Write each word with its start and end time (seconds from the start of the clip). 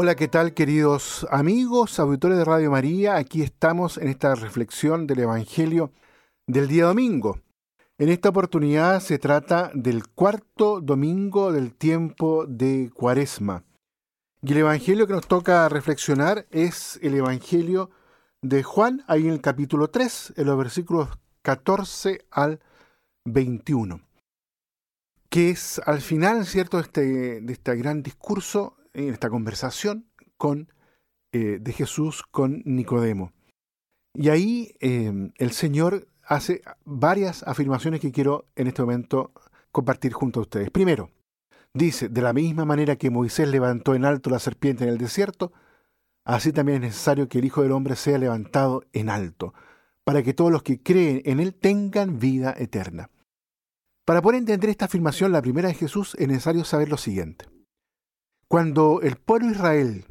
Hola, 0.00 0.14
¿qué 0.14 0.28
tal 0.28 0.54
queridos 0.54 1.26
amigos, 1.28 1.98
auditores 1.98 2.38
de 2.38 2.44
Radio 2.44 2.70
María? 2.70 3.16
Aquí 3.16 3.42
estamos 3.42 3.98
en 3.98 4.06
esta 4.06 4.36
reflexión 4.36 5.08
del 5.08 5.18
Evangelio 5.18 5.90
del 6.46 6.68
día 6.68 6.84
domingo. 6.84 7.40
En 7.98 8.08
esta 8.08 8.28
oportunidad 8.28 9.00
se 9.00 9.18
trata 9.18 9.72
del 9.74 10.06
cuarto 10.06 10.80
domingo 10.80 11.50
del 11.50 11.74
tiempo 11.74 12.46
de 12.46 12.92
Cuaresma. 12.94 13.64
Y 14.40 14.52
el 14.52 14.58
Evangelio 14.58 15.08
que 15.08 15.14
nos 15.14 15.26
toca 15.26 15.68
reflexionar 15.68 16.46
es 16.52 17.00
el 17.02 17.16
Evangelio 17.16 17.90
de 18.40 18.62
Juan, 18.62 19.02
ahí 19.08 19.26
en 19.26 19.32
el 19.32 19.40
capítulo 19.40 19.90
3, 19.90 20.34
en 20.36 20.46
los 20.46 20.56
versículos 20.56 21.08
14 21.42 22.24
al 22.30 22.60
21, 23.24 24.00
que 25.28 25.50
es 25.50 25.80
al 25.86 26.00
final, 26.00 26.46
¿cierto?, 26.46 26.78
este, 26.78 27.40
de 27.40 27.52
este 27.52 27.74
gran 27.74 28.04
discurso, 28.04 28.77
en 28.94 29.12
esta 29.12 29.30
conversación 29.30 30.06
con, 30.36 30.72
eh, 31.32 31.58
de 31.60 31.72
Jesús 31.72 32.22
con 32.30 32.62
Nicodemo. 32.64 33.32
Y 34.14 34.30
ahí 34.30 34.74
eh, 34.80 35.30
el 35.36 35.52
Señor 35.52 36.08
hace 36.24 36.62
varias 36.84 37.42
afirmaciones 37.44 38.00
que 38.00 38.12
quiero 38.12 38.46
en 38.56 38.66
este 38.66 38.82
momento 38.82 39.32
compartir 39.72 40.12
junto 40.12 40.40
a 40.40 40.42
ustedes. 40.42 40.70
Primero, 40.70 41.10
dice, 41.72 42.08
de 42.08 42.22
la 42.22 42.32
misma 42.32 42.64
manera 42.64 42.96
que 42.96 43.10
Moisés 43.10 43.48
levantó 43.48 43.94
en 43.94 44.04
alto 44.04 44.30
la 44.30 44.38
serpiente 44.38 44.84
en 44.84 44.90
el 44.90 44.98
desierto, 44.98 45.52
así 46.24 46.52
también 46.52 46.76
es 46.82 46.90
necesario 46.90 47.28
que 47.28 47.38
el 47.38 47.44
Hijo 47.44 47.62
del 47.62 47.72
Hombre 47.72 47.96
sea 47.96 48.18
levantado 48.18 48.84
en 48.92 49.08
alto, 49.08 49.54
para 50.04 50.22
que 50.22 50.34
todos 50.34 50.50
los 50.50 50.62
que 50.62 50.82
creen 50.82 51.22
en 51.24 51.40
Él 51.40 51.54
tengan 51.54 52.18
vida 52.18 52.54
eterna. 52.58 53.10
Para 54.04 54.22
poder 54.22 54.38
entender 54.38 54.70
esta 54.70 54.86
afirmación, 54.86 55.32
la 55.32 55.42
primera 55.42 55.68
de 55.68 55.74
Jesús, 55.74 56.14
es 56.18 56.28
necesario 56.28 56.64
saber 56.64 56.88
lo 56.88 56.96
siguiente. 56.96 57.44
Cuando 58.48 59.02
el 59.02 59.16
pueblo 59.16 59.48
de 59.48 59.52
Israel 59.52 60.04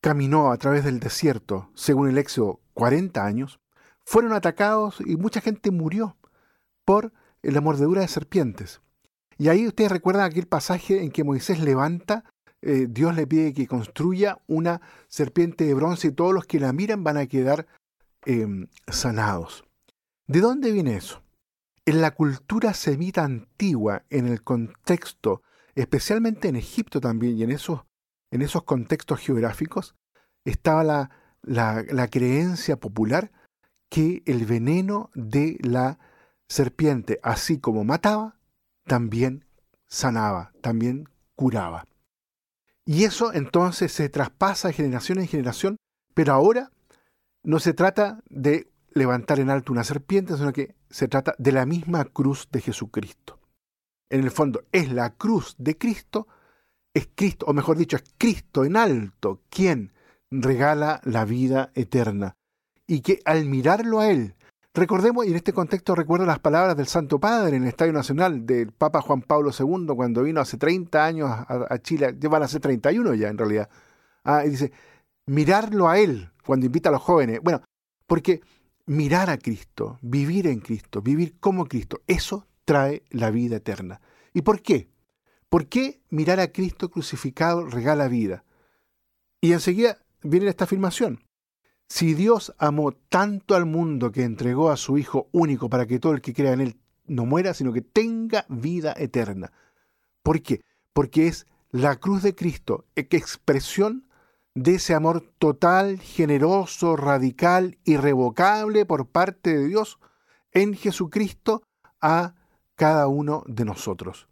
caminó 0.00 0.50
a 0.50 0.56
través 0.56 0.82
del 0.82 0.98
desierto, 0.98 1.70
según 1.74 2.08
el 2.08 2.16
Éxodo, 2.16 2.60
40 2.72 3.22
años, 3.22 3.60
fueron 4.02 4.32
atacados 4.32 5.02
y 5.04 5.16
mucha 5.16 5.42
gente 5.42 5.70
murió 5.70 6.16
por 6.86 7.12
la 7.42 7.60
mordedura 7.60 8.00
de 8.00 8.08
serpientes. 8.08 8.80
Y 9.36 9.48
ahí 9.48 9.66
ustedes 9.66 9.92
recuerdan 9.92 10.24
aquel 10.24 10.46
pasaje 10.46 11.02
en 11.02 11.10
que 11.10 11.22
Moisés 11.22 11.60
levanta, 11.60 12.24
eh, 12.62 12.86
Dios 12.88 13.14
le 13.14 13.26
pide 13.26 13.52
que 13.52 13.66
construya 13.66 14.38
una 14.46 14.80
serpiente 15.08 15.64
de 15.64 15.74
bronce 15.74 16.08
y 16.08 16.12
todos 16.12 16.32
los 16.32 16.46
que 16.46 16.60
la 16.60 16.72
miran 16.72 17.04
van 17.04 17.18
a 17.18 17.26
quedar 17.26 17.66
em, 18.24 18.68
sanados. 18.86 19.64
¿De 20.26 20.40
dónde 20.40 20.72
viene 20.72 20.96
eso? 20.96 21.22
En 21.84 22.00
la 22.00 22.12
cultura 22.12 22.72
semita 22.72 23.22
antigua, 23.22 24.04
en 24.08 24.26
el 24.28 24.42
contexto, 24.42 25.42
especialmente 25.74 26.48
en 26.48 26.56
Egipto 26.56 27.00
también 27.00 27.36
y 27.38 27.42
en 27.42 27.50
esos, 27.50 27.82
en 28.30 28.42
esos 28.42 28.64
contextos 28.64 29.20
geográficos, 29.20 29.94
estaba 30.44 30.84
la, 30.84 31.10
la 31.42 32.08
creencia 32.08 32.76
popular 32.76 33.32
que 33.88 34.22
el 34.26 34.46
veneno 34.46 35.10
de 35.14 35.58
la 35.62 35.98
serpiente, 36.48 37.18
así 37.22 37.58
como 37.58 37.84
mataba, 37.84 38.38
también 38.84 39.44
sanaba, 39.88 40.52
también 40.60 41.08
curaba. 41.34 41.84
Y 42.86 43.04
eso 43.04 43.32
entonces 43.32 43.92
se 43.92 44.08
traspasa 44.08 44.68
de 44.68 44.74
generación 44.74 45.18
en 45.18 45.28
generación, 45.28 45.76
pero 46.14 46.32
ahora 46.32 46.70
no 47.42 47.60
se 47.60 47.74
trata 47.74 48.20
de 48.28 48.70
levantar 48.92 49.40
en 49.40 49.50
alto 49.50 49.72
una 49.72 49.84
serpiente, 49.84 50.36
sino 50.36 50.52
que 50.52 50.74
se 50.88 51.08
trata 51.08 51.34
de 51.38 51.52
la 51.52 51.66
misma 51.66 52.04
cruz 52.04 52.48
de 52.50 52.60
Jesucristo. 52.60 53.39
En 54.10 54.24
el 54.24 54.30
fondo 54.30 54.64
es 54.72 54.92
la 54.92 55.10
cruz 55.10 55.54
de 55.56 55.78
Cristo, 55.78 56.26
es 56.92 57.08
Cristo, 57.14 57.46
o 57.48 57.52
mejor 57.52 57.78
dicho, 57.78 57.96
es 57.96 58.04
Cristo 58.18 58.64
en 58.64 58.76
alto 58.76 59.42
quien 59.48 59.92
regala 60.30 61.00
la 61.04 61.24
vida 61.24 61.70
eterna. 61.74 62.36
Y 62.86 63.02
que 63.02 63.20
al 63.24 63.44
mirarlo 63.44 64.00
a 64.00 64.10
Él, 64.10 64.34
recordemos, 64.74 65.24
y 65.26 65.30
en 65.30 65.36
este 65.36 65.52
contexto 65.52 65.94
recuerdo 65.94 66.26
las 66.26 66.40
palabras 66.40 66.76
del 66.76 66.88
Santo 66.88 67.20
Padre 67.20 67.56
en 67.56 67.62
el 67.62 67.68
Estadio 67.68 67.92
Nacional 67.92 68.44
del 68.44 68.72
Papa 68.72 69.00
Juan 69.00 69.22
Pablo 69.22 69.52
II 69.56 69.94
cuando 69.94 70.24
vino 70.24 70.40
hace 70.40 70.56
30 70.56 71.04
años 71.04 71.30
a, 71.30 71.78
Chile, 71.78 72.16
llevan 72.20 72.42
hace 72.42 72.58
31 72.58 73.14
ya 73.14 73.28
en 73.28 73.38
realidad. 73.38 73.70
Ah, 74.24 74.44
y 74.44 74.50
dice, 74.50 74.72
mirarlo 75.26 75.88
a 75.88 75.98
Él 75.98 76.30
cuando 76.44 76.66
invita 76.66 76.88
a 76.88 76.92
los 76.92 77.02
jóvenes. 77.02 77.40
Bueno, 77.42 77.62
porque 78.08 78.40
mirar 78.86 79.30
a 79.30 79.38
Cristo, 79.38 79.98
vivir 80.02 80.48
en 80.48 80.58
Cristo, 80.58 81.00
vivir 81.00 81.38
como 81.38 81.66
Cristo, 81.66 82.00
eso 82.08 82.48
trae 82.70 83.02
la 83.10 83.32
vida 83.32 83.56
eterna. 83.56 84.00
¿Y 84.32 84.42
por 84.42 84.62
qué? 84.62 84.88
¿Por 85.48 85.66
qué 85.66 86.02
mirar 86.08 86.38
a 86.38 86.52
Cristo 86.52 86.88
crucificado 86.88 87.66
regala 87.66 88.06
vida? 88.06 88.44
Y 89.40 89.54
enseguida 89.54 89.98
viene 90.22 90.46
esta 90.46 90.66
afirmación. 90.66 91.24
Si 91.88 92.14
Dios 92.14 92.54
amó 92.58 92.92
tanto 92.92 93.56
al 93.56 93.66
mundo 93.66 94.12
que 94.12 94.22
entregó 94.22 94.70
a 94.70 94.76
su 94.76 94.98
Hijo 94.98 95.28
único 95.32 95.68
para 95.68 95.88
que 95.88 95.98
todo 95.98 96.12
el 96.12 96.20
que 96.20 96.32
crea 96.32 96.52
en 96.52 96.60
Él 96.60 96.76
no 97.06 97.26
muera, 97.26 97.54
sino 97.54 97.72
que 97.72 97.82
tenga 97.82 98.46
vida 98.48 98.94
eterna. 98.96 99.50
¿Por 100.22 100.40
qué? 100.40 100.60
Porque 100.92 101.26
es 101.26 101.48
la 101.72 101.96
cruz 101.96 102.22
de 102.22 102.36
Cristo, 102.36 102.84
expresión 102.94 104.06
de 104.54 104.76
ese 104.76 104.94
amor 104.94 105.28
total, 105.40 105.98
generoso, 105.98 106.94
radical, 106.94 107.78
irrevocable 107.82 108.86
por 108.86 109.08
parte 109.08 109.58
de 109.58 109.66
Dios 109.66 109.98
en 110.52 110.74
Jesucristo 110.74 111.64
a 112.00 112.34
cada 112.80 113.08
uno 113.08 113.44
de 113.46 113.66
nosotros. 113.66 114.26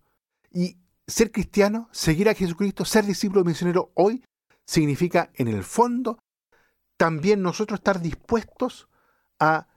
Y 0.51 0.79
ser 1.07 1.31
cristiano, 1.33 1.91
seguir 1.93 2.31
a 2.31 2.35
Jesucristo, 2.35 2.87
ser 2.87 3.05
discípulo 3.05 3.45
misionero 3.45 3.93
hoy, 3.93 4.25
significa 4.65 5.31
en 5.35 5.49
el 5.49 5.65
fondo 5.65 6.19
también 6.97 7.43
nosotros 7.43 7.81
estar 7.81 8.01
dispuestos 8.01 8.89
a 9.39 9.69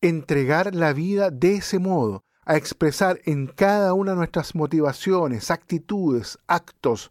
entregar 0.00 0.74
la 0.74 0.94
vida 0.94 1.30
de 1.30 1.56
ese 1.56 1.78
modo, 1.78 2.24
a 2.46 2.56
expresar 2.56 3.20
en 3.26 3.46
cada 3.46 3.92
una 3.92 4.12
de 4.12 4.16
nuestras 4.16 4.54
motivaciones, 4.54 5.50
actitudes, 5.50 6.38
actos, 6.46 7.10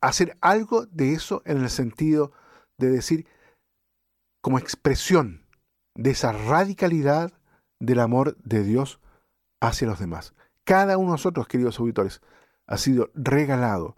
hacer 0.00 0.38
algo 0.40 0.86
de 0.86 1.12
eso 1.12 1.42
en 1.44 1.58
el 1.62 1.68
sentido 1.68 2.32
de 2.78 2.88
decir 2.88 3.26
como 4.40 4.58
expresión 4.58 5.44
de 5.94 6.12
esa 6.12 6.32
radicalidad 6.32 7.34
del 7.80 8.00
amor 8.00 8.38
de 8.38 8.64
Dios 8.64 8.98
hacia 9.68 9.88
los 9.88 9.98
demás. 9.98 10.34
Cada 10.64 10.96
uno 10.98 11.10
de 11.10 11.12
nosotros, 11.12 11.46
queridos 11.46 11.78
auditores, 11.78 12.20
ha 12.66 12.76
sido 12.78 13.10
regalado 13.14 13.96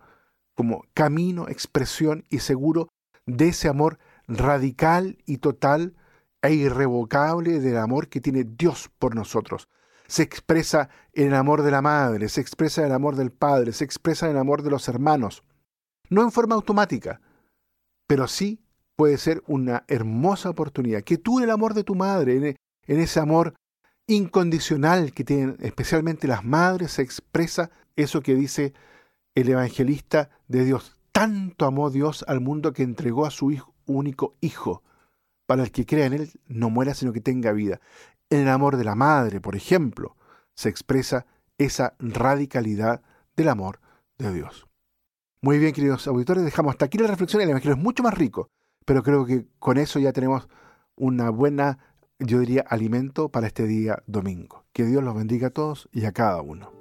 como 0.54 0.84
camino, 0.94 1.48
expresión 1.48 2.24
y 2.28 2.40
seguro 2.40 2.88
de 3.26 3.48
ese 3.48 3.68
amor 3.68 3.98
radical 4.26 5.18
y 5.24 5.38
total 5.38 5.94
e 6.42 6.52
irrevocable 6.52 7.60
del 7.60 7.78
amor 7.78 8.08
que 8.08 8.20
tiene 8.20 8.44
Dios 8.44 8.90
por 8.98 9.14
nosotros. 9.14 9.68
Se 10.06 10.22
expresa 10.22 10.88
en 11.12 11.28
el 11.28 11.34
amor 11.34 11.62
de 11.62 11.70
la 11.70 11.82
madre, 11.82 12.28
se 12.28 12.40
expresa 12.40 12.80
en 12.80 12.88
el 12.88 12.94
amor 12.94 13.16
del 13.16 13.30
padre, 13.30 13.72
se 13.72 13.84
expresa 13.84 14.26
en 14.26 14.32
el 14.32 14.38
amor 14.38 14.62
de 14.62 14.70
los 14.70 14.88
hermanos. 14.88 15.42
No 16.08 16.22
en 16.22 16.32
forma 16.32 16.54
automática, 16.54 17.20
pero 18.06 18.26
sí 18.26 18.62
puede 18.96 19.18
ser 19.18 19.42
una 19.46 19.84
hermosa 19.86 20.50
oportunidad. 20.50 21.02
Que 21.02 21.18
tú 21.18 21.38
en 21.38 21.44
el 21.44 21.50
amor 21.50 21.74
de 21.74 21.84
tu 21.84 21.94
madre, 21.94 22.58
en, 22.86 23.00
ese 23.00 23.20
amor 23.20 23.54
incondicional 24.08 25.12
que 25.12 25.22
tienen 25.22 25.56
especialmente 25.60 26.26
las 26.26 26.44
madres, 26.44 26.92
se 26.92 27.02
expresa 27.02 27.70
eso 27.94 28.20
que 28.22 28.34
dice 28.34 28.72
el 29.36 29.48
evangelista 29.48 30.30
de 30.48 30.64
Dios. 30.64 30.96
Tanto 31.12 31.66
amó 31.66 31.90
Dios 31.90 32.24
al 32.26 32.40
mundo 32.40 32.72
que 32.72 32.82
entregó 32.82 33.26
a 33.26 33.30
su 33.30 33.56
único 33.86 34.34
hijo, 34.40 34.82
para 35.46 35.62
el 35.62 35.70
que 35.70 35.86
crea 35.86 36.06
en 36.06 36.14
él 36.14 36.30
no 36.46 36.70
muera, 36.70 36.94
sino 36.94 37.12
que 37.12 37.20
tenga 37.20 37.52
vida. 37.52 37.80
En 38.30 38.40
el 38.40 38.48
amor 38.48 38.76
de 38.76 38.84
la 38.84 38.94
madre, 38.94 39.40
por 39.40 39.56
ejemplo, 39.56 40.16
se 40.54 40.68
expresa 40.68 41.26
esa 41.56 41.94
radicalidad 41.98 43.02
del 43.36 43.48
amor 43.48 43.80
de 44.18 44.32
Dios. 44.32 44.66
Muy 45.40 45.58
bien, 45.58 45.72
queridos 45.72 46.06
auditores, 46.06 46.44
dejamos 46.44 46.72
hasta 46.72 46.86
aquí 46.86 46.98
la 46.98 47.06
reflexión. 47.06 47.42
El 47.42 47.50
Evangelio 47.50 47.76
es 47.76 47.82
mucho 47.82 48.02
más 48.02 48.14
rico, 48.14 48.50
pero 48.84 49.02
creo 49.02 49.24
que 49.24 49.46
con 49.58 49.78
eso 49.78 49.98
ya 49.98 50.12
tenemos 50.12 50.48
una 50.96 51.30
buena, 51.30 51.78
yo 52.18 52.40
diría, 52.40 52.62
alimento 52.68 53.28
para 53.28 53.46
este 53.46 53.66
día 53.66 54.02
domingo. 54.06 54.64
Que 54.72 54.84
Dios 54.84 55.02
los 55.02 55.14
bendiga 55.14 55.48
a 55.48 55.50
todos 55.50 55.88
y 55.92 56.04
a 56.04 56.12
cada 56.12 56.42
uno. 56.42 56.72